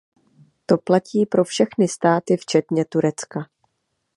[0.65, 3.49] To platí pro všechny státy včetně Turecka.